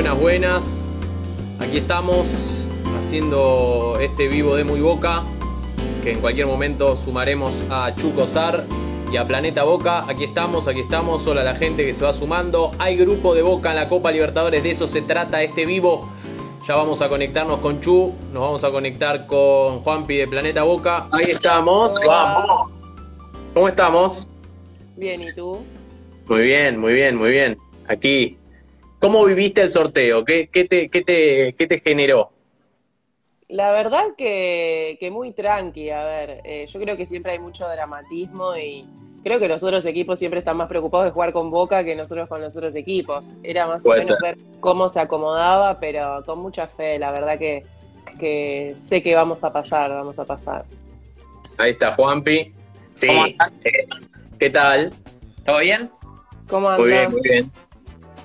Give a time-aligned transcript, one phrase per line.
[0.00, 0.90] Buenas, buenas.
[1.58, 2.26] Aquí estamos
[2.98, 5.22] haciendo este vivo de Muy Boca,
[6.02, 8.64] que en cualquier momento sumaremos a Chuco Sar
[9.12, 10.06] y a Planeta Boca.
[10.08, 11.26] Aquí estamos, aquí estamos.
[11.26, 12.70] Hola a la gente que se va sumando.
[12.78, 16.08] Hay grupo de Boca en la Copa Libertadores, de eso se trata este vivo.
[16.66, 21.08] Ya vamos a conectarnos con Chu, nos vamos a conectar con Juanpi de Planeta Boca.
[21.12, 22.70] Ahí estamos, vamos.
[23.52, 24.26] ¿Cómo estamos?
[24.96, 25.58] Bien, ¿y tú?
[26.26, 27.58] Muy bien, muy bien, muy bien.
[27.86, 28.39] Aquí.
[29.00, 30.24] ¿Cómo viviste el sorteo?
[30.24, 32.30] ¿Qué, qué, te, qué, te, qué te generó?
[33.48, 37.66] La verdad que, que muy tranqui, a ver, eh, yo creo que siempre hay mucho
[37.66, 38.86] dramatismo y
[39.24, 42.28] creo que los otros equipos siempre están más preocupados de jugar con Boca que nosotros
[42.28, 43.34] con los otros equipos.
[43.42, 44.36] Era más o Puede menos ser.
[44.36, 47.64] ver cómo se acomodaba, pero con mucha fe, la verdad que,
[48.20, 50.64] que sé que vamos a pasar, vamos a pasar.
[51.58, 52.52] Ahí está Juanpi.
[52.92, 53.08] Sí.
[53.64, 53.86] Eh,
[54.38, 54.92] ¿Qué tal?
[55.44, 55.90] ¿Todo bien?
[56.48, 56.80] ¿Cómo andas?
[56.80, 57.50] Muy bien, muy bien.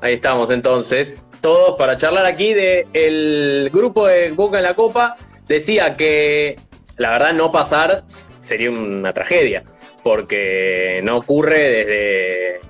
[0.02, 5.16] Ahí estamos entonces, todos para charlar aquí de el grupo de Boca en la Copa.
[5.48, 6.58] Decía que
[6.98, 8.04] la verdad no pasar
[8.42, 9.64] sería una tragedia,
[10.04, 12.62] porque no ocurre desde,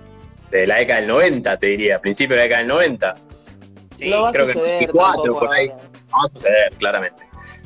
[0.52, 3.14] desde la década del 90, te diría, principio de la década del 90.
[3.98, 4.10] Sí.
[4.10, 5.68] no va a creo que suceder 94 tampoco por ahí.
[5.68, 7.24] No va a suceder, claramente.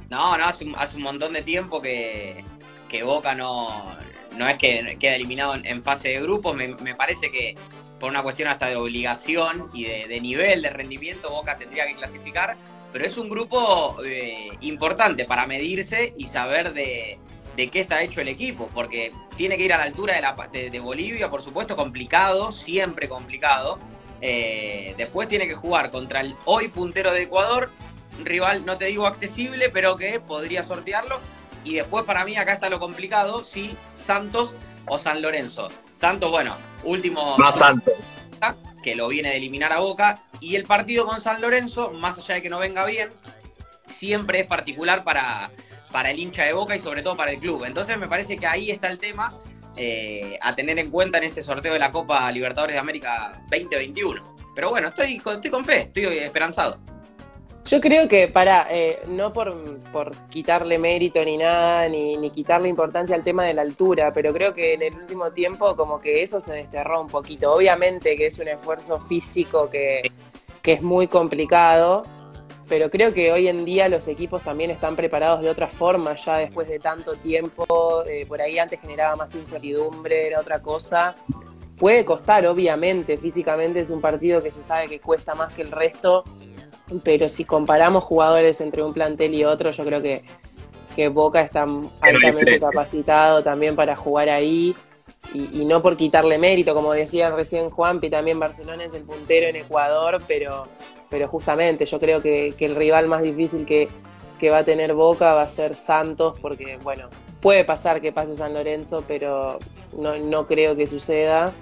[0.09, 2.43] No, no, hace un, hace un montón de tiempo que,
[2.87, 3.95] que Boca no,
[4.37, 6.55] no es que queda eliminado en, en fase de grupos.
[6.55, 7.55] Me, me parece que
[7.99, 12.57] por una cuestión hasta de obligación y de, nivel de rendimiento, Boca tendría que clasificar.
[12.91, 17.19] Pero es un grupo eh, importante para medirse y saber de,
[17.55, 20.49] de qué está hecho el equipo, porque tiene que ir a la altura de, la,
[20.51, 23.77] de, de Bolivia, por supuesto, complicado, siempre complicado.
[24.21, 27.71] Eh, después tiene que jugar contra el hoy puntero de Ecuador,
[28.17, 31.19] un rival, no te digo accesible, pero que podría sortearlo.
[31.63, 34.53] Y después para mí acá está lo complicado, sí, Santos
[34.87, 35.69] o San Lorenzo.
[35.93, 37.91] Santos, bueno, último Más santo.
[38.83, 40.23] que lo viene de eliminar a Boca.
[40.39, 43.09] Y el partido con San Lorenzo, más allá de que no venga bien,
[43.87, 45.51] siempre es particular para,
[45.91, 47.65] para el hincha de Boca y sobre todo para el club.
[47.65, 49.33] Entonces me parece que ahí está el tema
[49.75, 54.35] eh, a tener en cuenta en este sorteo de la Copa Libertadores de América 2021.
[54.55, 56.79] Pero bueno, estoy, estoy con fe, estoy esperanzado.
[57.69, 58.67] Yo creo que, para,
[59.09, 59.55] no por,
[59.91, 64.33] por quitarle mérito ni nada, ni, ni quitarle importancia al tema de la altura, pero
[64.33, 67.53] creo que en el último tiempo como que eso se desterró un poquito.
[67.53, 70.01] Obviamente que es un esfuerzo físico que,
[70.63, 72.01] que es muy complicado,
[72.67, 76.37] pero creo que hoy en día los equipos también están preparados de otra forma, ya
[76.37, 81.15] después de tanto tiempo, eh, por ahí antes generaba más incertidumbre, era otra cosa.
[81.77, 85.71] Puede costar, obviamente, físicamente es un partido que se sabe que cuesta más que el
[85.71, 86.25] resto,
[87.03, 90.23] pero si comparamos jugadores entre un plantel y otro, yo creo que,
[90.95, 91.65] que Boca está
[92.01, 94.75] altamente capacitado también para jugar ahí.
[95.33, 99.47] Y, y no por quitarle mérito, como decía recién Juanpi, también Barcelona es el puntero
[99.49, 100.67] en Ecuador, pero,
[101.09, 103.89] pero justamente yo creo que, que el rival más difícil que,
[104.39, 107.09] que va a tener Boca va a ser Santos, porque bueno,
[107.41, 109.59] puede pasar que pase San Lorenzo, pero
[109.97, 111.53] no, no creo que suceda.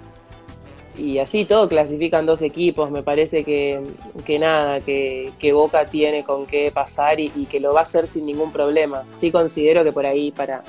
[0.98, 3.80] Y así todo clasifican dos equipos, me parece que,
[4.24, 7.82] que nada, que, que Boca tiene con qué pasar y, y que lo va a
[7.84, 9.04] hacer sin ningún problema.
[9.12, 10.64] Sí considero que por ahí para,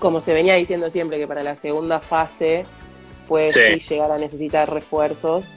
[0.00, 2.64] como se venía diciendo siempre, que para la segunda fase
[3.28, 3.78] puede Sí.
[3.80, 5.56] sí, llegar a necesitar refuerzos.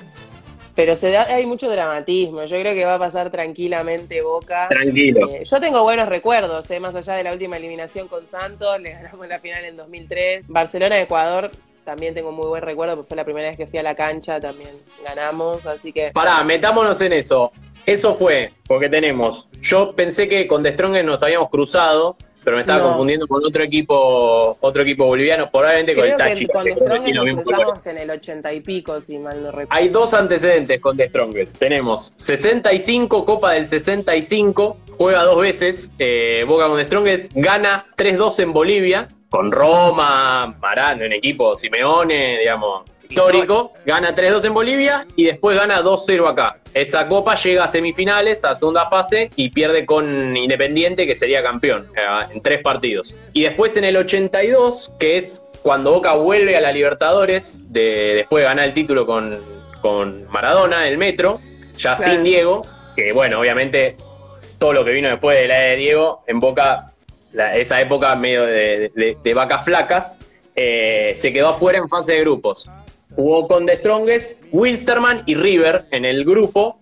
[0.76, 2.46] Pero se da, hay mucho dramatismo.
[2.46, 4.68] Yo creo que va a pasar tranquilamente Boca.
[4.70, 5.28] Tranquilo.
[5.28, 8.92] Eh, yo tengo buenos recuerdos, eh, más allá de la última eliminación con Santos, le
[8.92, 10.46] ganamos la final en 2003.
[10.48, 11.50] Barcelona-Ecuador
[11.88, 14.42] también tengo muy buen recuerdo, porque fue la primera vez que fui a la cancha,
[14.42, 14.70] también
[15.06, 16.12] ganamos, así que...
[16.12, 17.54] Pará, metámonos en eso.
[17.86, 19.48] Eso fue porque tenemos.
[19.62, 22.88] Yo pensé que con The Strongest nos habíamos cruzado, pero me estaba No.
[22.90, 26.46] confundiendo con otro equipo, otro equipo boliviano, probablemente con el Tachi.
[26.48, 29.70] con que Strongest nos cruzamos en el 80 y pico, si mal no recuerdo.
[29.70, 31.58] Hay dos antecedentes con The Strongest.
[31.58, 38.40] Tenemos 65, Copa del 65, juega dos veces, eh, Boca con The Strongest, gana 3-2
[38.40, 45.26] en Bolivia, con Roma, Marano, un equipo Simeone, digamos, histórico, gana 3-2 en Bolivia y
[45.26, 46.58] después gana 2-0 acá.
[46.74, 51.88] Esa copa llega a semifinales, a segunda fase y pierde con Independiente, que sería campeón,
[51.96, 52.02] eh,
[52.34, 53.16] en tres partidos.
[53.34, 58.44] Y después en el 82, que es cuando Boca vuelve a la Libertadores, de, después
[58.44, 59.38] de ganar el título con,
[59.82, 61.40] con Maradona, el Metro,
[61.78, 62.12] ya Claro.
[62.12, 62.62] sin Diego,
[62.96, 63.96] que bueno, obviamente
[64.60, 66.87] todo lo que vino después de la de Diego, en Boca,
[67.56, 70.18] esa época medio de, vacas flacas,
[70.56, 72.70] eh, se quedó afuera en fase de grupos.
[73.16, 76.80] Jugó con The Strongest, Wilstermann y River en el grupo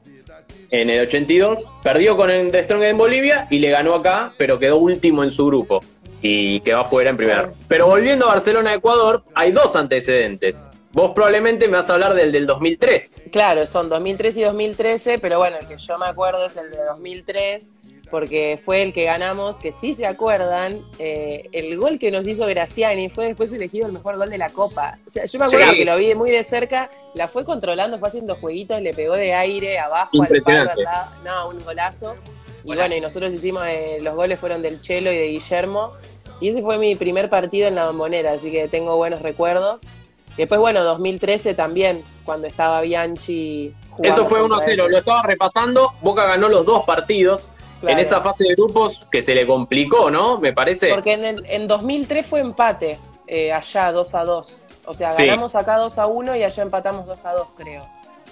[0.71, 1.65] en el 82.
[1.83, 5.31] Perdió con el The Strongest en Bolivia y le ganó acá, pero quedó último en
[5.31, 5.81] su grupo
[6.21, 7.43] y quedó afuera en primera.
[7.43, 7.55] Claro.
[7.67, 10.69] Pero volviendo a Barcelona-Ecuador, hay dos antecedentes.
[10.91, 13.23] vos probablemente me vas a hablar del del 2003.
[13.31, 16.83] Claro, son 2003 y 2013, pero bueno, el que yo me acuerdo es el de
[16.83, 17.71] 2003,
[18.15, 22.47] porque fue el que ganamos, que sí se acuerdan, eh, el gol que nos hizo
[22.47, 24.99] Graciani fue después elegido el mejor gol de la Copa.
[25.05, 25.79] O sea, yo me acuerdo Sí.
[25.79, 29.33] que lo vi muy de cerca, la fue controlando, fue haciendo jueguitos, le pegó de
[29.33, 30.71] aire, abajo, al palo, Impresionante.
[30.79, 31.11] al lado.
[31.25, 32.15] No, un golazo.
[32.63, 32.87] Y Golazo.
[32.87, 35.91] bueno, y nosotros hicimos, eh, los goles fueron del Chelo y de Guillermo.
[36.39, 39.89] Y ese fue mi primer partido en la bombonera, así que tengo buenos recuerdos.
[40.37, 45.91] Después, bueno, 2013 también, cuando estaba Bianchi jugando Eso fue contra 1-0, lo estaba repasando.
[46.01, 47.49] Boca ganó los dos partidos
[47.81, 47.97] Claro.
[47.97, 50.39] en esa fase de grupos que se le complicó, ¿no?
[50.39, 50.89] Me parece.
[50.89, 54.63] Porque en, el- en 2003 fue empate, eh, allá 2 a 2.
[54.85, 55.25] O sea, Sí.
[55.25, 57.85] ganamos acá 2 a 1 y allá empatamos 2 a 2, creo.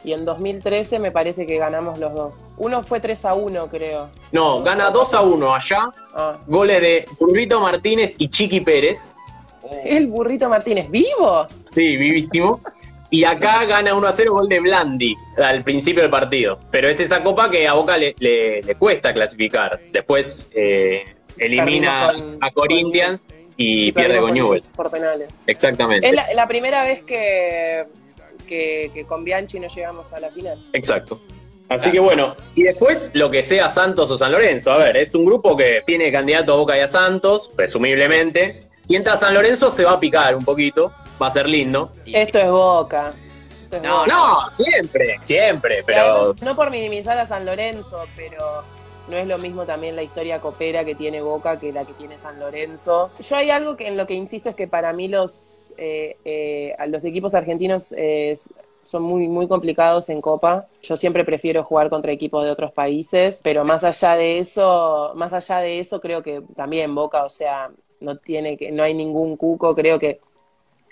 [0.06, 2.45] Y en 2013 me parece que ganamos los dos.
[2.57, 4.10] Uno fue 3 a 1, creo.
[4.34, 5.89] No, gana 2 a 1 allá.
[6.13, 6.38] Ah.
[6.46, 9.16] Goles de Burrito Martínez y Chiqui Pérez.
[9.86, 11.48] El burrito Martínez, ¿vivo?
[11.68, 12.60] Sí, vivísimo.
[13.13, 16.57] Y acá gana 1 a 0 gol de Blandi al principio del partido.
[16.71, 19.80] Pero es esa copa que a Boca le, le- le cuesta clasificar.
[19.92, 21.04] Después eh,
[21.38, 24.69] elimina con- a Corinthians y, pierde con Newell's.
[24.75, 25.30] Por penales.
[25.45, 26.07] Exactamente.
[26.10, 27.83] Es la, la primera vez que,
[28.48, 30.57] que, que con Bianchi no llegamos a la final.
[30.74, 31.21] Exacto.
[31.69, 34.71] Así que bueno, y después lo que sea Santos o San Lorenzo.
[34.71, 38.63] A ver, es un grupo que tiene candidato a Boca y a Santos, presumiblemente.
[38.88, 40.92] Si entra San Lorenzo se va a picar un poquito,
[41.24, 41.92] va a ser lindo.
[42.06, 43.14] y- Esto es Boca.
[43.64, 44.08] Esto es No, Boca.
[44.08, 48.38] No, siempre, siempre, pero además, no por minimizar a San Lorenzo, pero
[49.10, 52.18] no es lo mismo también la historia copera que tiene Boca que la que tiene
[52.18, 53.10] San Lorenzo.
[53.20, 56.75] Yo hay algo que en lo que insisto es que para mí los, eh, eh,
[56.88, 58.36] los equipos argentinos eh,
[58.84, 60.68] son muy, muy complicados en Copa.
[60.81, 65.31] Yo siempre prefiero jugar contra equipos de otros países, pero más allá de eso, más
[65.34, 67.72] allá de eso, creo que también Boca, o sea,
[68.02, 70.20] no tiene que, no hay ningún cuco, creo que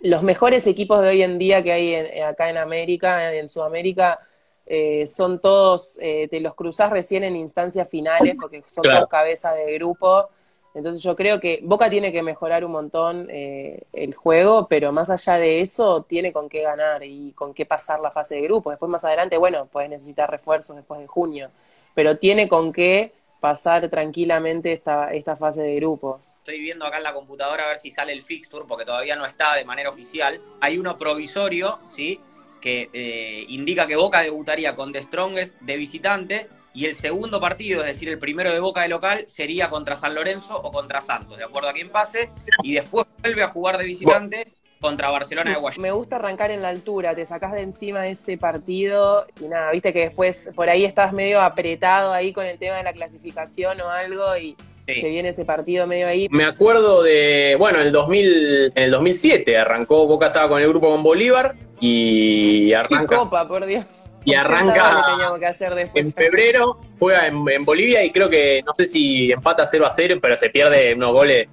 [0.04, 4.20] los mejores equipos de hoy en día que hay en- acá en América, en Sudamérica,
[4.66, 9.00] eh, son todos, eh, te los cruzás recién en instancias finales porque son Claro.
[9.00, 10.30] todos cabezas de grupo.
[10.74, 15.10] Entonces yo creo que Boca tiene que mejorar un montón eh, el juego, pero más
[15.10, 18.70] allá de eso tiene con qué ganar y con qué pasar la fase de grupo.
[18.70, 21.50] Después más adelante, bueno, puedes necesitar refuerzos después de junio,
[21.94, 23.12] pero tiene con qué
[23.42, 26.36] pasar tranquilamente esta, esta fase de grupos.
[26.38, 29.26] Estoy viendo acá en la computadora a ver si sale el fixture, porque todavía no
[29.26, 30.40] está de manera oficial.
[30.62, 32.22] Hay uno provisorio, ¿sí?
[32.62, 37.82] Que eh, indica que Boca debutaría con The Strongest de visitante y el segundo partido,
[37.82, 41.38] es decir, el primero de Boca de local, sería contra San Lorenzo o contra Santos,
[41.38, 42.30] de acuerdo a quién pase.
[42.64, 44.48] Y después vuelve a jugar de visitante
[44.82, 45.82] contra Barcelona de Guayaquil.
[45.82, 49.94] Me gusta arrancar en la altura, te sacás de encima ese partido y nada, viste
[49.94, 53.90] que después por ahí estás medio apretado ahí con el tema de la clasificación o
[53.90, 54.58] algo y
[54.88, 55.00] Sí.
[55.00, 56.28] se viene ese partido medio ahí.
[56.32, 60.68] me acuerdo de, bueno, en el 2000, en el 2007 arrancó, Boca estaba con el
[60.68, 64.06] grupo con Bolívar y ¡Qué arranca copa, por Dios!
[64.26, 66.06] Y 80 arranca que hacer después.
[66.08, 69.90] en febrero, juega en, en Bolivia y creo que, no sé si empata 0 a
[69.92, 71.48] 0, pero se pierde unos goles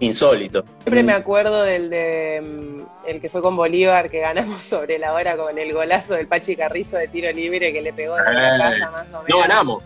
[0.00, 0.64] insólitos.
[0.82, 5.12] Siempre me acuerdo del de mm, el que fue con Bolívar que ganamos sobre la
[5.12, 8.56] hora con el golazo del Pachi Carrizo de tiro libre que le pegó de la
[8.56, 9.28] Eh, casa más o menos.
[9.28, 9.82] No ganamos,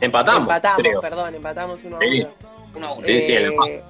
[0.00, 1.00] empatamos, Empatamos, creo.
[1.00, 2.20] perdón, empatamos uno a Sí.
[2.22, 2.30] uno.
[2.76, 3.06] Uno a uno.
[3.06, 3.68] Sí, sí, Paz.
[3.68, 3.82] Eh,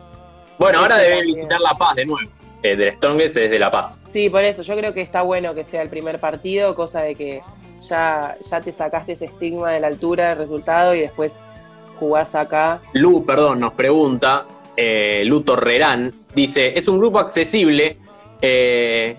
[0.59, 2.31] Bueno, ahora debe visitar La Paz de nuevo.
[2.63, 3.99] Eh, del Strongest es de La Paz.
[4.07, 7.15] Sí, por eso yo creo que está bueno que sea el primer partido, cosa de
[7.15, 7.41] que
[7.81, 11.43] ya, ya te sacaste ese estigma de la altura del resultado y después
[11.99, 12.81] jugás acá.
[12.93, 14.45] Lu, perdón, nos pregunta,
[14.83, 17.99] eh, Lu Torrerán, dice, es un grupo accesible,
[18.41, 19.17] eh,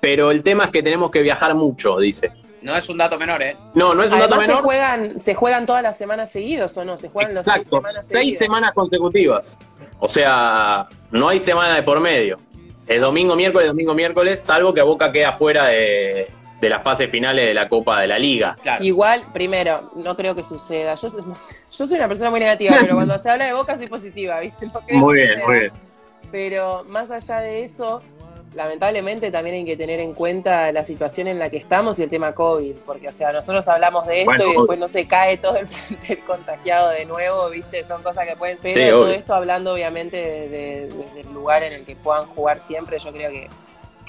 [0.00, 2.30] pero el tema es que tenemos que viajar mucho, dice.
[2.60, 3.56] No es un dato menor, ¿eh?
[3.74, 4.62] No, no es un dato se menor.
[4.62, 8.06] juegan, se juegan todas las semanas seguidos o no, se juegan las seis Exacto, semanas
[8.06, 8.38] seis seguidas.
[8.38, 9.58] semanas consecutivas.
[9.98, 12.38] O sea, no hay semana de por medio.
[12.86, 16.28] Es domingo, miércoles, domingo, miércoles, salvo que Boca queda fuera de,
[16.62, 18.56] de las fases finales de la Copa de la Liga.
[18.62, 18.82] Claro.
[18.84, 20.94] Igual, primero, no creo que suceda.
[20.94, 23.88] Yo, soy- yo soy una persona muy negativa, pero cuando se habla de Boca soy
[23.88, 24.66] positiva, ¿viste?
[24.66, 25.46] No creo Muy que bien, suceda.
[25.48, 25.72] muy bien.
[26.30, 28.00] Pero más allá de eso,
[28.54, 32.10] lamentablemente también hay que tener en cuenta la situación en la que estamos y el
[32.10, 35.38] tema COVID, porque, o sea, nosotros hablamos de esto Bueno, y después no se cae
[35.38, 37.82] todo el plantel contagiado de nuevo, ¿viste?
[37.84, 38.74] Son cosas que pueden ser.
[38.74, 39.14] Pero Sí, todo obvio.
[39.14, 43.10] esto hablando, obviamente, de- de- desde el lugar en el que puedan jugar siempre, yo
[43.12, 43.48] creo que,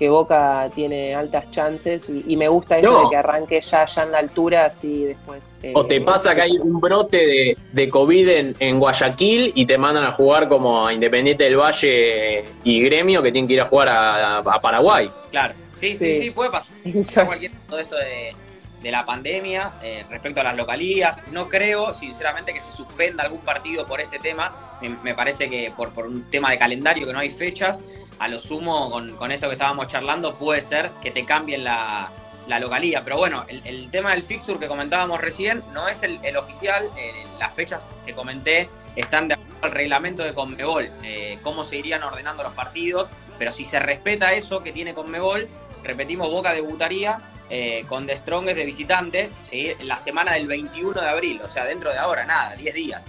[0.04, 3.04] que Boca tiene altas chances y, y me gusta esto No.
[3.06, 5.62] de que arranque ya, ya en la altura, así después.
[5.64, 9.66] eh, O te pasa que hay un brote de, de COVID en, en Guayaquil y
[9.66, 13.62] te mandan a jugar como a Independiente del Valle y Gremio que tienen que ir
[13.62, 15.10] a jugar a, a Paraguay.
[15.32, 15.54] Claro.
[15.80, 16.22] Sí, sí, Sí.
[16.24, 16.76] sí, puede pasar.
[17.26, 18.36] Cualquier todo esto de,
[18.82, 21.22] de la pandemia eh, respecto a las localías.
[21.32, 24.78] No creo, sinceramente, que se suspenda algún partido por este tema.
[24.82, 27.82] Me, me parece que por, por un tema de calendario, que no hay fechas.
[28.20, 32.12] A lo sumo con, esto que estábamos charlando puede ser que te cambien la,
[32.48, 33.04] la localía.
[33.04, 36.90] Pero bueno, el, tema del fixture que comentábamos recién no es el, oficial.
[36.98, 41.78] Eh, las fechas que comenté están de acuerdo al reglamento de Conmebol, eh, cómo se
[41.78, 43.10] irían ordenando los partidos.
[43.40, 45.48] Pero si se respeta eso que tiene Conmebol,
[45.84, 49.72] repetimos, Boca debutaría eh, con The Strongest de visitante ¿sí?
[49.82, 53.06] la semana del 21 de abril, o sea, dentro de ahora, nada, 10 días.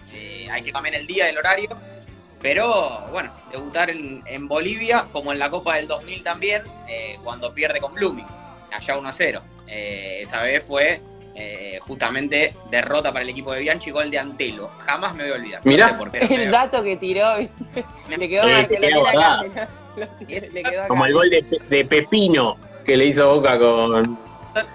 [0.50, 1.68] hay que cambiar el día, el horario.
[2.44, 6.62] Pero bueno, debutar en, en Bolivia, como en la Copa del 2000 también,
[7.24, 8.26] cuando pierde con Blooming.
[8.70, 9.42] Allá 1 a 0.
[9.66, 11.00] Eh, esa vez fue
[11.34, 14.70] eh, justamente derrota para el equipo de Bianchi, gol de Antelo.
[14.78, 15.60] Jamás me voy a olvidar.
[15.64, 17.36] Mirá, el dato que tiró,
[18.08, 18.42] le quedó
[20.88, 24.18] Como el gol de, Pepino que le hizo Boca con,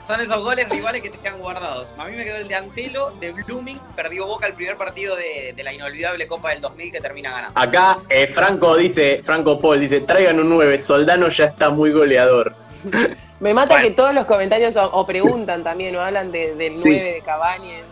[0.01, 1.91] son esos goles rivales que te quedan guardados.
[1.97, 5.55] A mí me quedó el de Antelo, de Blooming, perdió Boca el primer partido de,
[5.63, 7.59] la inolvidable Copa del 2000 que termina ganando.
[7.59, 12.55] Acá eh, Franco dice, Franco Paul dice, traigan un 9, Soldano ya está muy goleador.
[13.39, 17.71] Me mata que todos los comentarios o, preguntan también o hablan del 9 de Cavani
[17.71, 17.85] en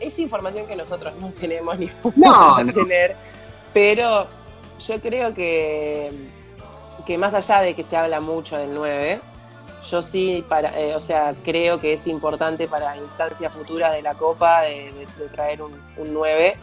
[0.00, 3.14] Es información que nosotros no tenemos ni vamos a tener.
[3.74, 4.28] Pero
[4.86, 6.10] yo creo que,
[7.06, 9.20] que más allá de que se habla mucho del 9,
[9.90, 14.14] yo sí, para, eh, o sea, creo que es importante para instancias futuras de la
[14.14, 14.92] Copa de,
[15.32, 16.54] traer un, un 9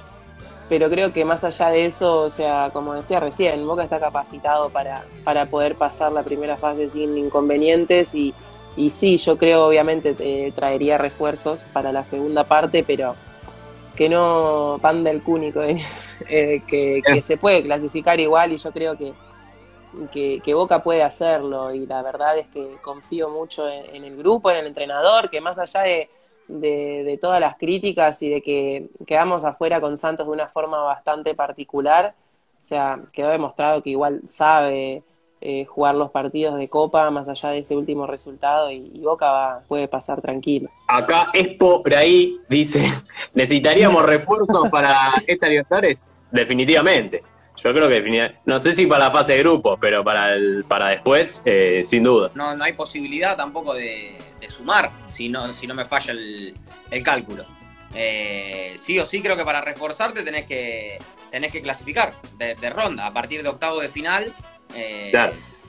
[0.70, 4.70] pero creo que más allá de eso, o sea, como decía recién, Boca está capacitado
[4.70, 8.36] para, para poder pasar la primera fase sin inconvenientes y,
[8.78, 13.16] y sí, yo creo obviamente eh, traería refuerzos para la segunda parte, pero
[13.96, 15.62] que no pan del cúnico,
[16.30, 19.12] eh, que, se puede clasificar igual y yo creo que,
[20.12, 24.58] que, Boca puede hacerlo y la verdad es que confío mucho en el grupo, en
[24.58, 26.10] el entrenador, que más allá de
[26.50, 31.34] de, todas las críticas y de que quedamos afuera con Santos de una forma bastante
[31.36, 32.16] particular.
[32.62, 35.04] O sea, quedó demostrado que igual sabe
[35.42, 39.62] eh, jugar los partidos de Copa más allá de ese último resultado y, Boca va,
[39.68, 40.70] puede pasar tranquilo.
[40.88, 42.92] Acá Expo por ahí dice,
[43.34, 46.12] ¿necesitaríamos refuerzos para esta Libertadores?
[46.32, 47.24] Definitivamente.
[47.64, 50.90] Yo creo que no sé si para la fase de grupos, pero para el para
[50.90, 52.32] después, eh, sin duda.
[52.34, 57.46] No, no hay posibilidad tampoco de, sumar, si no, si no me falla el, cálculo.
[57.94, 61.00] Eh, sí o sí creo que para reforzarte tenés que,
[61.32, 63.06] tenés que clasificar de, ronda.
[63.06, 64.34] A partir de octavo de final,
[64.74, 65.12] eh,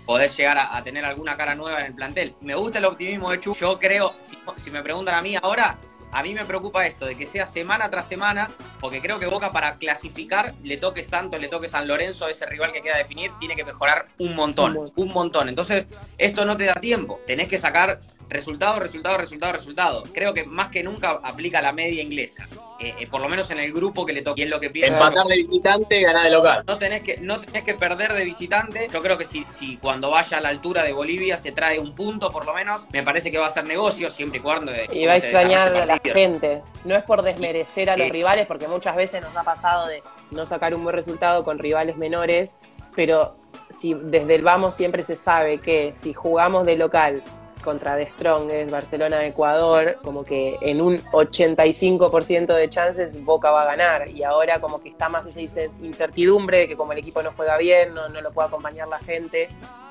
[0.06, 2.34] podés llegar a, tener alguna cara nueva en el plantel.
[2.40, 3.54] Me gusta el optimismo de Chu.
[3.54, 4.14] Yo creo,
[4.56, 5.76] si me preguntan a mí ahora,
[6.12, 8.50] a mí me preocupa esto, de que sea semana tras semana,
[8.80, 12.72] porque creo que Boca para clasificar, le toque Santos, le toque San Lorenzo, ese rival
[12.72, 15.48] que queda definir, tiene que mejorar un montón, un montón.
[15.48, 15.86] Entonces,
[16.18, 17.20] esto no te da tiempo.
[17.26, 18.00] Tenés que sacar
[18.30, 20.04] Resultado, resultado, resultado, resultado.
[20.14, 22.46] Creo que más que nunca aplica la media inglesa.
[22.78, 24.44] Eh, eh, por lo menos en el grupo que le toque.
[24.44, 24.94] en lo que piensa.
[24.94, 26.62] Empatar de visitante, ganar de local.
[26.64, 28.88] No tenés que, no tenés que perder de visitante.
[28.92, 31.92] Yo creo que si, si cuando vaya a la altura de Bolivia se trae un
[31.96, 34.70] punto por lo menos, me parece que va a ser negocio siempre y cuando.
[34.92, 36.62] y va a extrañar a la gente.
[36.84, 40.46] No es por desmerecer a los rivales, porque muchas veces nos ha pasado de no
[40.46, 42.60] sacar un buen resultado con rivales menores,
[42.94, 43.34] pero
[43.68, 47.24] si desde el vamos siempre se sabe que si jugamos de local
[47.60, 53.64] contra The Strongest, Barcelona, Ecuador, como que en un 85% de chances Boca va a
[53.66, 57.32] ganar y ahora como que está más esa incertidumbre de que como el equipo no
[57.36, 59.48] juega bien, no, lo puede acompañar la gente,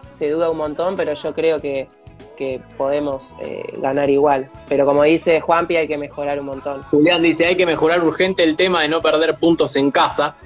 [0.10, 1.88] se duda un montón, pero yo creo que,
[2.78, 4.50] podemos eh, ganar igual.
[4.70, 6.84] Pero como dice Juanpi, hay que mejorar un montón.
[6.84, 10.38] Julián dice, hay que mejorar urgente el tema de no perder puntos en casa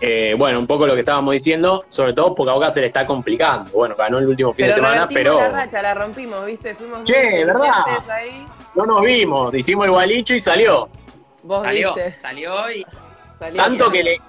[0.00, 2.86] eh, bueno, un poco lo que estábamos diciendo, sobre todo porque a Boca se le
[2.86, 3.70] está complicando.
[3.72, 5.38] Bueno, ganó el último fin de semana, pero.
[5.38, 6.74] la racha, la rompimos, ¿viste?
[6.74, 7.84] Fuimos che, ¿verdad?
[8.10, 8.46] Ahí.
[8.74, 10.88] No nos vimos, hicimos el gualicho y salió.
[11.42, 12.86] Vos salió, salió y.
[13.56, 14.20] Tanto que le,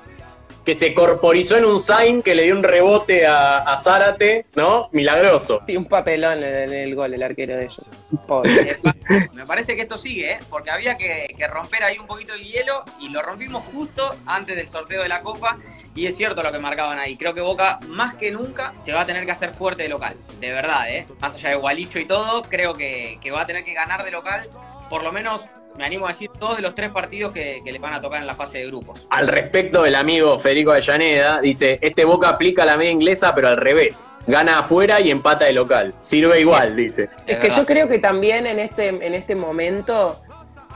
[0.70, 4.88] que se corporizó en un sign que le dio un rebote a, Zárate, ¿no?
[4.92, 5.62] Milagroso.
[5.66, 7.84] Sí, un papelón en el, gol, el arquero de ellos.
[9.34, 10.40] Me parece que esto sigue, ¿eh?
[10.48, 14.70] porque había que, romper ahí un poquito el hielo y lo rompimos justo antes del
[14.70, 15.58] sorteo de la Copa.
[15.96, 17.18] Y es cierto lo que marcaban ahí.
[17.18, 20.16] Creo que Boca, más que nunca, se va a tener que hacer fuerte de local.
[20.40, 21.08] De verdad, ¿eh?
[21.20, 24.12] Más allá de Gualicho y todo, creo que, que va a tener que ganar de
[24.12, 24.44] local
[24.88, 25.46] por lo menos
[25.78, 28.28] me animo a decir, todos de los tres partidos que, les van a tocar en
[28.28, 29.08] la fase de grupos.
[29.10, 33.58] Al respecto, el amigo Federico Avellaneda dice, este Boca aplica la media inglesa, pero al
[33.58, 34.14] revés.
[34.28, 35.94] Gana afuera y empata de local.
[36.00, 37.10] Sirve igual, dice.
[37.26, 40.20] Es, que yo creo que también en este, en este momento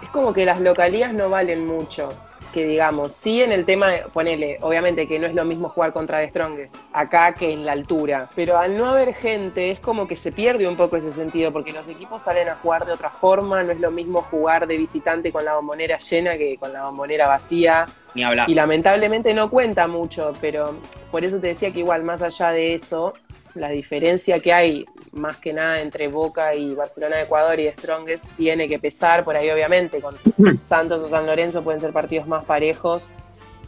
[0.01, 2.09] es como que las localías no valen mucho
[2.53, 5.91] que digamos, sí en el tema, de, ponele, obviamente que no es lo mismo jugar
[5.91, 10.07] contra The Strongest acá que en la altura, pero al no haber gente es como
[10.07, 13.09] que se pierde un poco ese sentido, porque los equipos salen a jugar de otra
[13.09, 16.85] forma, no es lo mismo jugar de visitante con la bombonera llena que con la
[16.85, 17.87] bombonera vacía.
[18.13, 18.47] Ni hablar.
[18.49, 20.77] Y lamentablemente no cuenta mucho, pero
[21.11, 23.13] por eso te decía que igual más allá de eso,
[23.55, 27.73] la diferencia que hay más que nada entre Boca y Barcelona de Ecuador y de
[27.73, 30.15] Strongest tiene que pesar por ahí obviamente con
[30.59, 33.13] Santos o San Lorenzo pueden ser partidos más parejos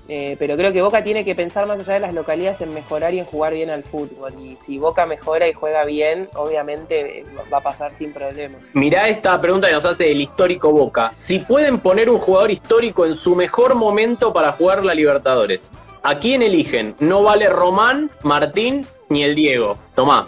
[0.07, 3.13] eh, pero creo que Boca tiene que pensar más allá de las localidades en mejorar
[3.13, 4.33] y en jugar bien al fútbol.
[4.39, 8.57] Y si Boca mejora y juega bien, obviamente eh, va a pasar sin problema.
[8.73, 11.11] Mirá esta pregunta que nos hace el histórico Boca.
[11.15, 15.71] Si pueden poner un jugador histórico en su mejor momento para jugar la Libertadores,
[16.03, 16.95] ¿a quién eligen?
[16.99, 19.75] No vale Román, Martín ni el Diego.
[19.95, 20.27] Tomá.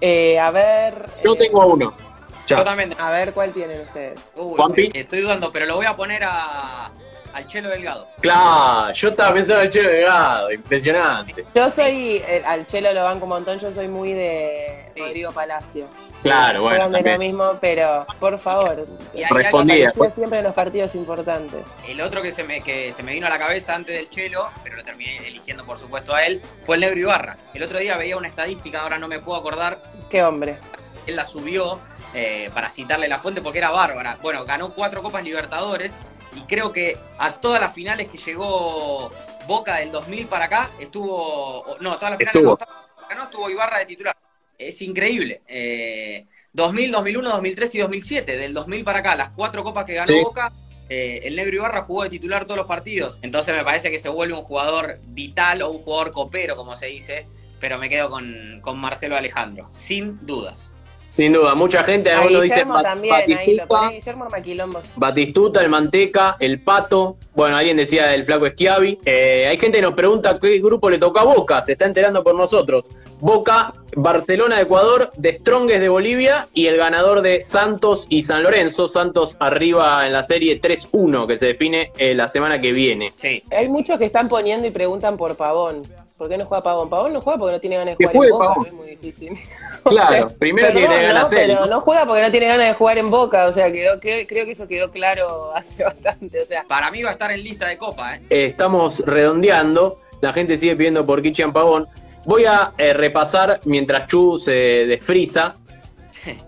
[0.00, 1.06] Eh, a ver.
[1.22, 1.94] Yo tengo uno.
[2.46, 2.94] Yo también.
[2.98, 4.32] A ver cuál tienen ustedes.
[4.34, 6.90] Uy, estoy dudando, pero lo voy a poner a
[7.32, 8.08] al Chelo Delgado.
[8.20, 11.44] Claro, yo estaba pensando al Chelo Delgado, impresionante.
[11.54, 15.86] Yo soy, eh, al Chelo lo banco un montón, yo soy muy de Rodrigo Palacio.
[16.22, 16.90] Claro, bueno.
[16.90, 21.64] de lo mismo, pero por favor, y respondía siempre en los partidos importantes.
[21.86, 24.48] El otro que se, me, que se me vino a la cabeza antes del Chelo,
[24.62, 27.36] pero lo terminé eligiendo por supuesto a él, fue el Negro Ibarra.
[27.54, 29.82] El otro día veía una estadística, ahora no me puedo acordar.
[30.10, 30.58] ¿Qué hombre?
[31.06, 31.80] Él la subió
[32.14, 34.18] eh, para citarle la fuente porque era bárbara.
[34.20, 35.96] Bueno, ganó cuatro Copas Libertadores
[36.34, 39.10] y creo que a todas las finales que llegó
[39.46, 42.58] Boca del 2000 para acá, estuvo, no, todas las finales estuvo.
[43.08, 44.16] ganó, estuvo Ibarra de titular.
[44.60, 45.42] Es increíble.
[46.52, 50.52] 2000, 2001, 2003 y 2007, del 2000 para acá, las cuatro copas que ganó Boca,
[50.88, 53.20] eh, el negro Ibarra jugó de titular todos los partidos.
[53.22, 56.86] Entonces me parece que se vuelve un jugador vital o un jugador copero, como se
[56.86, 57.26] dice,
[57.60, 60.70] pero me quedo con, con Marcelo Alejandro, sin dudas.
[61.06, 63.92] Sin duda, mucha gente, algunos dicen Batistuta,
[64.94, 69.00] Batistuta, el Manteca, el Pato, bueno, alguien decía el Flaco Esquiavi.
[69.04, 72.22] Eh, hay gente que nos pregunta qué grupo le toca a Boca, se está enterando
[72.22, 72.86] por nosotros.
[73.18, 78.42] Boca, Barcelona de Ecuador, de Strongest de Bolivia y el ganador de Santos y San
[78.42, 78.88] Lorenzo.
[78.88, 83.12] Santos arriba en la serie 3-1 que se define eh, la semana que viene.
[83.16, 83.42] Sí.
[83.50, 85.82] Hay muchos que están poniendo y preguntan por Pavón.
[86.20, 86.90] ¿Por qué no juega Pavón?
[86.90, 89.38] Pavón no juega porque no tiene ganas de jugar en Boca, es muy difícil.
[89.84, 93.10] Claro, primero tiene ganas de Pero no juega porque no tiene ganas de jugar en
[93.10, 96.42] Boca, o sea, quedó, creo que eso quedó claro hace bastante.
[96.42, 96.64] O sea.
[96.68, 98.20] Para mí va a estar en lista de copa, ¿eh?
[98.28, 101.86] Estamos redondeando, la gente sigue pidiendo por Kichian Pavón.
[102.30, 105.56] Voy a eh, repasar mientras Chu se desfrisa.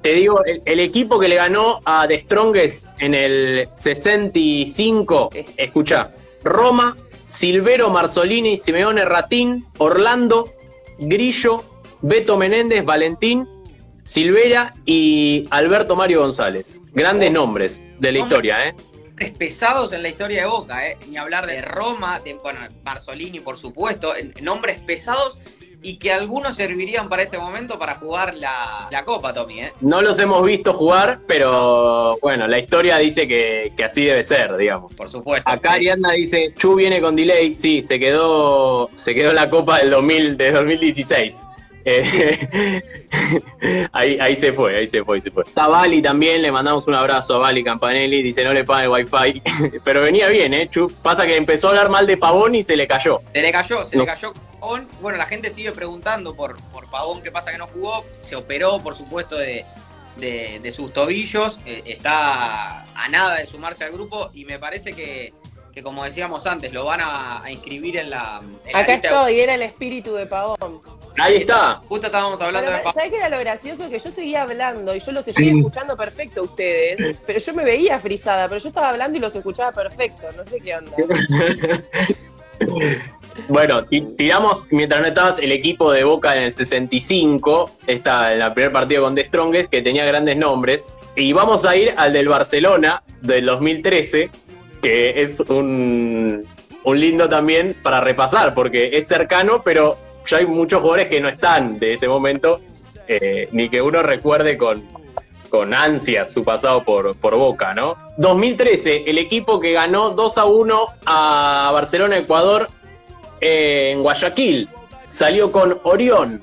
[0.00, 6.12] Te digo, el, equipo que le ganó a The Strongest en el 65, escucha,
[6.44, 10.52] Roma, Silvero Marzolini, Simeone Ratín, Orlando,
[11.00, 11.64] Grillo,
[12.00, 13.48] Beto Menéndez, Valentín,
[14.04, 16.80] Silvera y Alberto Mario González.
[16.92, 17.34] Grandes oh.
[17.34, 18.74] nombres de la historia, ¿eh?
[19.36, 20.96] Pesados en la historia de Boca, ¿eh?
[21.08, 24.12] Ni hablar de Roma, de bueno, Marzolini, por supuesto.
[24.40, 25.38] Nombres pesados
[25.82, 29.60] y que algunos servirían para este momento para jugar la, Copa, Tommy.
[29.60, 29.72] ¿eh?
[29.80, 34.94] No los hemos visto jugar, pero bueno, la historia dice que, así debe ser, digamos.
[34.94, 35.50] Por supuesto.
[35.50, 39.90] Acá Arianda dice, Chu viene con delay, sí, se quedó, se quedó la Copa del
[39.90, 41.46] 2000, de 2016.
[41.84, 42.82] Eh,
[43.92, 45.44] ahí, ahí se fue, ahí se fue, ahí se fue.
[45.44, 48.88] Está Bali también, le mandamos un abrazo a Bali Campanelli, dice no le paga el
[48.88, 49.42] wifi,
[49.84, 50.68] pero venía bien, ¿eh?
[50.70, 53.20] Chu, pasa que empezó a hablar mal de Pavón y se le cayó.
[53.32, 54.32] Se le cayó, se le cayó
[55.00, 58.04] bueno, la gente sigue preguntando por, por Pavón, qué pasa que no jugó.
[58.14, 59.64] Se operó, por supuesto, de,
[60.74, 61.58] sus tobillos.
[61.66, 65.32] Eh, está a nada de sumarse al grupo y me parece que,
[65.82, 68.40] como decíamos antes, lo van a, inscribir en la.
[68.72, 70.80] Acá estoy, era el espíritu de Pavón.
[71.18, 71.82] Ahí está.
[71.88, 72.94] Justo estábamos hablando de Pavón.
[72.94, 73.90] ¿Sabes qué era lo gracioso?
[73.90, 77.64] Que yo seguía hablando y yo los estoy escuchando perfecto a ustedes, pero yo me
[77.64, 80.28] veía frisada, pero yo estaba hablando y los escuchaba perfecto.
[80.36, 80.92] No sé qué onda.
[83.48, 83.82] Bueno,
[84.16, 88.72] tiramos, mientras no estabas, el equipo de Boca en el 65, está en el primer
[88.72, 90.94] partido con The Strongest, que tenía grandes nombres.
[91.16, 94.30] Y vamos a ir al del Barcelona del 2013,
[94.82, 96.46] que es un,
[96.86, 101.78] lindo también para repasar, porque es cercano, pero ya hay muchos jugadores que no están
[101.78, 102.60] de ese momento,
[103.08, 104.82] eh, ni que uno recuerde con,
[105.48, 107.96] con ansias su pasado por, por Boca, ¿no?
[108.16, 112.68] 2013, el equipo que ganó 2 a 1 a Barcelona-Ecuador
[113.40, 114.68] en Guayaquil.
[115.08, 116.42] Salió con Orión,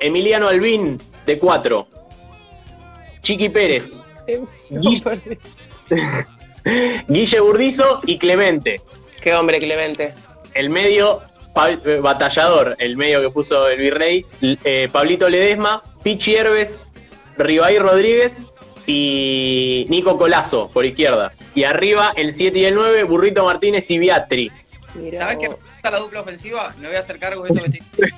[0.00, 1.88] Emiliano Albín, de 4,
[3.22, 4.06] Chiqui Pérez,
[4.68, 5.38] Guille,
[7.40, 8.80] Burdizo y Clemente.
[9.20, 10.14] Qué hombre, Clemente.
[10.54, 11.22] El medio
[11.54, 16.86] batallador, el medio que puso el virrey, eh, Pablito Ledesma, Pichi Herbes,
[17.36, 18.48] Ribay Rodríguez
[18.86, 21.32] y Nico Colazo por izquierda.
[21.54, 24.50] Y arriba el 7 y el 9, Burrito Martínez y Beatri.
[25.16, 26.74] ¿Sabes qué está la dupla ofensiva?
[26.78, 28.12] Me voy a hacer cargo de esto que estoy...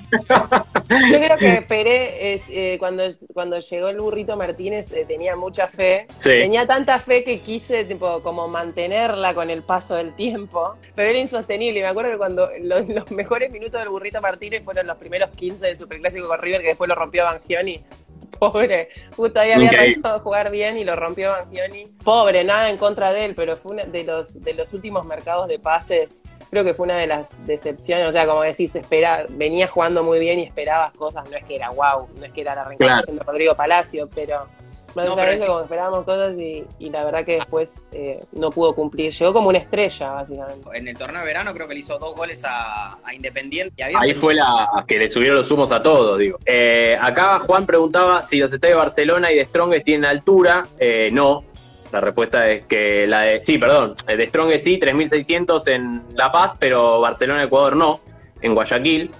[1.11, 5.67] Yo creo que Pérez, es, eh, cuando, cuando llegó el burrito Martínez, eh, tenía mucha
[5.67, 6.07] fe.
[6.21, 11.19] Tenía tanta fe que quise tipo, como mantenerla con el paso del tiempo, pero era
[11.19, 11.79] insostenible.
[11.79, 15.67] Y me acuerdo que cuando los, mejores minutos del burrito Martínez fueron los primeros 15
[15.67, 17.83] del Superclásico con River, que después lo rompió Bangioni
[18.39, 18.89] pobre.
[19.15, 21.85] Justo ahí había arrancado a jugar bien y lo rompió Bangioni.
[22.03, 25.47] Pobre, nada en contra de él, pero fue uno de los, de los últimos mercados
[25.47, 26.23] de pases.
[26.51, 28.07] Creo que fue una de las decepciones.
[28.07, 31.27] O sea, como decís, espera, venía jugando muy bien y esperabas cosas.
[31.29, 34.47] No es que era wow, no es que era la reencarnación de Rodrigo Palacio, pero
[34.95, 39.13] más no, eso, como esperábamos cosas y, la verdad que después eh, no pudo cumplir.
[39.13, 40.67] Llegó como una estrella, básicamente.
[40.73, 43.83] En el torneo de verano creo que le hizo dos goles a, Independiente.
[43.83, 46.39] Ahí fue la que le subieron los humos a todos, digo.
[46.45, 50.65] Eh, acá Juan preguntaba si los estadios de Barcelona y de Strongest tienen altura.
[50.79, 51.43] Eh, no.
[51.91, 53.41] La respuesta es que la de.
[53.41, 53.95] Sí, perdón.
[54.05, 57.99] De Strongest sí, 3600 en La Paz, pero Barcelona, Ecuador no.
[58.41, 59.11] En Guayaquil.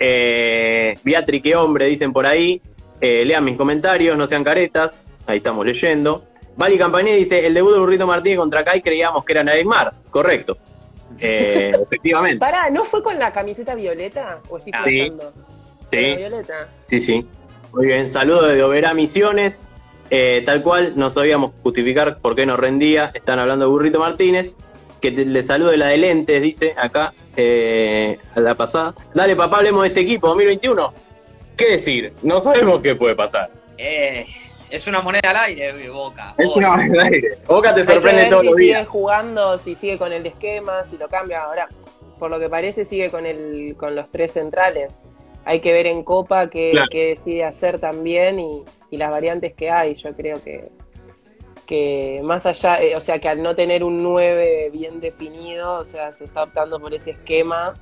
[0.00, 2.60] Eh, Beatriz, qué hombre, dicen por ahí.
[3.00, 5.06] lean mis comentarios, no sean caretas.
[5.26, 6.24] Ahí estamos leyendo.
[6.56, 9.92] Vali Campañé dice, el debut de Burrito Martínez contra Kai creíamos que era Neymar.
[10.10, 10.56] Correcto.
[11.18, 12.38] Eh, efectivamente.
[12.38, 14.40] Pará, ¿no fue con la camiseta violeta?
[14.48, 15.12] ¿O estoy sí.
[15.90, 16.14] Sí.
[16.16, 16.68] violeta?
[16.86, 17.26] Sí, sí.
[17.72, 18.08] Muy bien.
[18.08, 19.68] Saludos de Oberá Misiones.
[20.10, 23.10] Eh, tal cual, no sabíamos justificar por qué nos rendía.
[23.14, 24.56] Están hablando de Burrito Martínez.
[25.00, 28.94] Que le salude la de lentes, dice acá, eh, a la pasada.
[29.12, 30.92] Dale, papá, hablemos de este equipo 2021.
[31.56, 32.12] ¿Qué decir?
[32.22, 33.50] No sabemos qué puede pasar.
[33.76, 34.26] Eh,
[34.70, 36.34] es una moneda al aire, Boca.
[36.38, 37.38] Es una moneda al aire.
[37.46, 38.78] Boca te sorprende todos si los días.
[38.78, 41.42] sigue jugando, si sigue con el esquema, si lo cambia.
[41.42, 41.68] Ahora,
[42.18, 45.04] por lo que parece, sigue con, el, con los tres centrales.
[45.44, 48.64] Hay que ver en Copa qué, decide hacer también y,
[48.96, 49.94] las variantes que hay.
[49.94, 50.70] Yo creo que,
[51.66, 55.84] que más allá, eh, o sea, que al no tener un 9 bien definido, o
[55.84, 57.74] sea, se está optando por ese esquema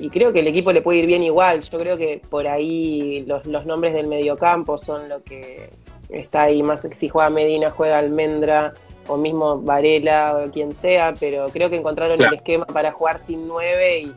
[0.00, 1.62] y creo que el equipo le puede ir bien igual.
[1.62, 5.70] Yo creo que por ahí los, los nombres del mediocampo son lo que
[6.08, 8.74] está ahí más si juega Medina, juega Almendra
[9.06, 13.48] o mismo Varela o quien sea, pero creo que encontraron el esquema para jugar sin
[13.48, 14.14] nueve y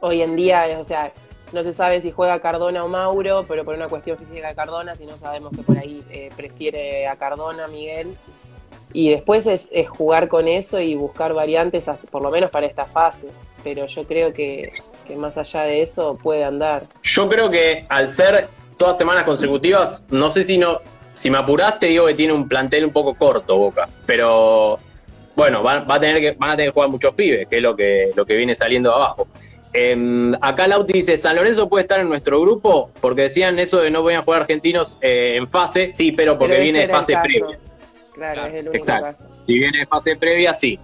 [0.00, 1.12] hoy en día, o sea,
[1.52, 4.96] no se sabe si juega Cardona o Mauro, pero por una cuestión física de Cardona,
[4.96, 8.14] si no sabemos que por ahí eh, prefiere a Cardona, Miguel.
[8.94, 13.28] Y después es, jugar con eso y buscar variantes, por lo menos para esta fase.
[13.64, 14.70] Pero yo creo que,
[15.06, 16.84] que más allá de eso puede andar.
[17.02, 20.80] Yo creo que al ser todas semanas consecutivas, no sé si no,
[21.14, 23.88] si me apuraste, digo que tiene un plantel un poco corto Boca.
[24.06, 24.78] Pero
[25.34, 27.76] bueno, va, a tener que, van a tener que jugar muchos pibes, que es lo
[27.76, 29.26] que, lo que viene saliendo abajo.
[29.74, 33.90] Eh, acá Lauti dice, San Lorenzo puede estar en nuestro grupo, porque decían eso de
[33.90, 37.58] no a jugar argentinos eh, en fase, sí, pero porque viene de fase previa.
[38.12, 39.24] Claro, es el único Exacto.
[39.46, 40.78] Si viene de fase previa, sí.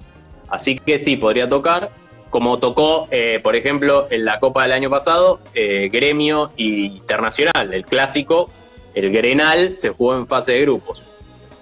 [0.48, 1.90] Así que sí, podría tocar,
[2.30, 7.74] como tocó, eh, por ejemplo, en la Copa del año pasado, eh, Gremio y Internacional,
[7.74, 8.50] el clásico,
[8.94, 11.07] el Grenal se jugó en fase de grupos.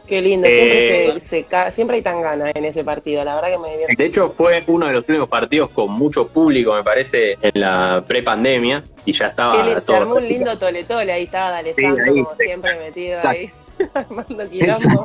[0.06, 3.58] Qué lindo, siempre, eh, se, siempre hay tan ganas en ese partido, la verdad que
[3.58, 3.96] me divierte.
[3.96, 8.04] De hecho, fue uno de los únicos partidos con mucho público, me parece, en la
[8.06, 9.80] prepandemia y ya estaba.
[9.80, 13.50] se armó un lindo tole-tole, ahí estaba D'Alessandro, como siempre, metido ahí,
[13.94, 15.04] armando quilombo.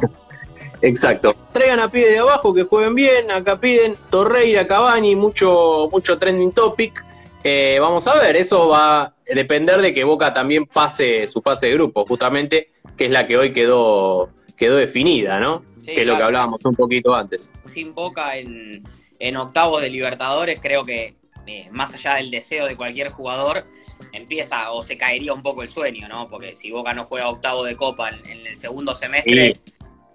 [0.81, 1.35] Exacto.
[1.53, 3.31] Traigan a pie de abajo que jueguen bien.
[3.31, 7.03] Acá piden Torreira, Cavani, mucho, mucho trending topic.
[7.43, 11.67] Eh, vamos a ver, eso va a depender de que Boca también pase su fase
[11.67, 14.29] de grupo, justamente, que es la que hoy quedó,
[14.61, 15.63] quedó definida, ¿no?
[15.83, 17.51] que es lo que hablábamos un poquito antes.
[17.63, 21.15] Sin Boca en, octavos de Libertadores, creo que
[21.47, 23.65] eh, más allá del deseo de cualquier jugador,
[24.13, 26.29] empieza o se caería un poco el sueño, ¿no?
[26.29, 29.53] Porque si Boca no juega octavo de Copa en, el segundo semestre,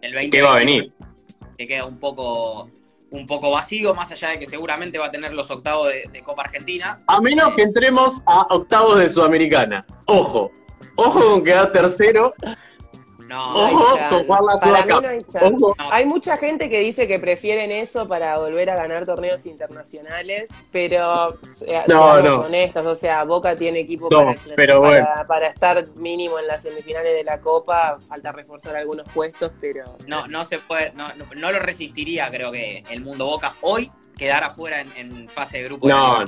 [0.01, 0.93] el 20 ¿Qué va a venir?
[1.59, 2.71] Que queda un poco
[3.11, 6.43] un poco vacío, más allá de que seguramente va a tener los octavos de, Copa
[6.43, 7.03] Argentina.
[7.09, 9.85] A menos que entremos a octavos de Sudamericana.
[10.07, 10.53] Ojo,
[10.97, 12.33] ojo con quedar tercero
[13.27, 13.67] no,
[15.91, 21.35] hay mucha gente que dice que prefieren eso para volver a ganar torneos internacionales, pero
[21.67, 27.15] eh, seamos honestos, o sea, Boca tiene equipo para, para, estar mínimo en las semifinales
[27.15, 29.97] de la Copa, falta reforzar algunos puestos, pero...
[30.07, 34.45] No, no se puede, no, no, lo resistiría, creo que el mundo Boca hoy quedar
[34.45, 35.89] afuera en, fase de grupo.
[35.89, 36.25] No,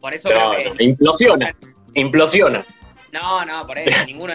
[0.00, 0.84] por eso creo que...
[0.84, 1.54] Implosiona,
[1.94, 2.64] implosiona.
[3.12, 4.34] No, no, por eso, ninguno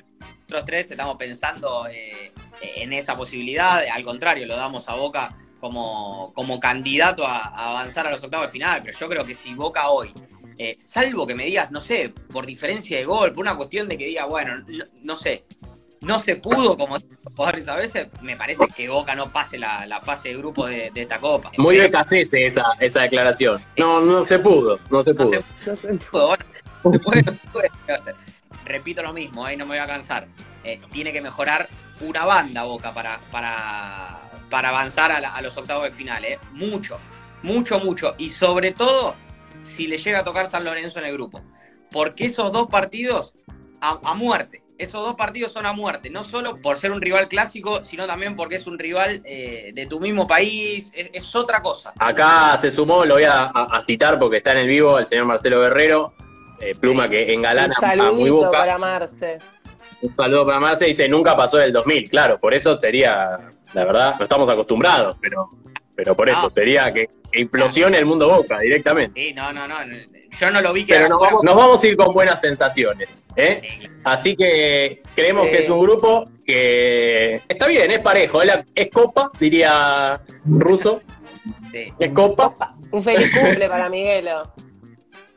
[0.54, 2.32] nosotros tres estamos pensando eh,
[2.76, 3.84] en esa posibilidad.
[3.92, 8.52] Al contrario, lo damos a Boca como, como candidato a, avanzar a los octavos de
[8.52, 8.82] final.
[8.84, 10.13] Pero yo creo que si Boca hoy,
[10.58, 13.98] eh, salvo que me digas, no sé, por diferencia de gol, por una cuestión de
[13.98, 14.63] que diga, bueno,
[15.02, 15.46] no, sé,
[16.02, 16.98] no se pudo, como
[17.36, 21.20] jugadores a veces, me parece que Boca no pase la, fase de grupo de, esta
[21.20, 21.52] Copa.
[21.58, 23.63] Muy de esa, esa declaración.
[23.78, 25.44] No, no se pudo, no se pudo.
[25.66, 26.38] No se, pudo.
[28.65, 30.28] Repito lo mismo, ahí no me voy a cansar.
[30.63, 31.67] Eh, tiene que mejorar
[31.99, 36.23] una banda Boca para, para, para avanzar a, los octavos de final.
[36.26, 36.39] Eh.
[36.52, 36.99] Mucho,
[37.41, 38.15] mucho, mucho.
[38.17, 39.15] Y sobre todo,
[39.63, 41.41] si le llega a tocar San Lorenzo en el grupo.
[41.91, 43.36] Porque esos dos partidos
[43.80, 47.84] a muerte esos dos partidos son a muerte, no solo por ser un rival clásico,
[47.84, 51.93] sino también porque es un rival eh, de tu mismo país, es, otra cosa.
[51.99, 53.52] Acá se sumó, lo voy a,
[53.86, 56.13] citar porque está en el vivo, el señor Marcelo Guerrero,
[56.69, 58.52] eh, pluma que engalana un a muy boca.
[58.52, 59.39] para Marce.
[60.02, 63.38] Un saludo para Marce, dice, nunca pasó del 2000, claro, por eso sería,
[63.73, 65.49] la verdad, no estamos acostumbrados, pero,
[65.95, 69.19] pero por eso sería que implosione el mundo Boca directamente.
[69.19, 69.76] Sí, no, no, no.
[70.39, 73.26] Yo no lo vi que Pero nos vamos, a ir con buenas sensaciones.
[73.36, 73.62] ¿eh?
[74.04, 78.41] Así que creemos que es un grupo que está bien, es parejo.
[78.41, 81.02] Es copa, diría Ruso.
[81.71, 82.76] Es copa.
[82.91, 84.43] Un feliz cumple para Miguelo.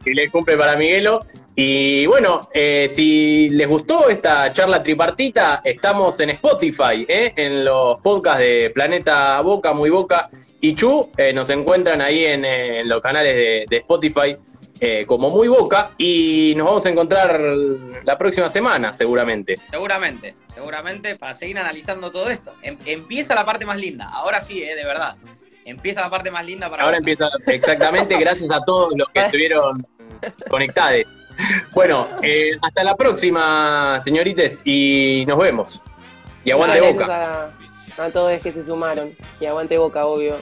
[0.06, 1.26] Feliz cumple para Miguelo.
[1.56, 7.32] Y bueno, eh, si les gustó esta charla tripartita, estamos en Spotify, ¿eh?
[7.34, 11.10] en los podcasts de Planeta Boca, Muy Boca y Chu.
[11.16, 13.34] Eh, nos encuentran ahí en, los canales
[13.68, 14.36] de, Spotify
[14.78, 19.56] eh, como Muy Boca y nos vamos a encontrar la próxima semana, seguramente.
[19.68, 22.52] Seguramente, seguramente para seguir analizando todo esto.
[22.62, 25.16] Em, empieza la parte más linda, ahora sí, eh, de verdad.
[25.64, 26.84] Empieza la parte más linda para...
[26.84, 29.84] Ahora empieza, exactamente, gracias a todos los que estuvieron
[30.48, 31.28] conectados.
[31.72, 32.08] Bueno,
[32.62, 35.82] hasta la próxima, señorites, y nos vemos.
[36.44, 37.52] Y aguante Boca.
[37.98, 39.14] A, a todos que se sumaron.
[39.40, 40.36] Y aguante Boca, obvio.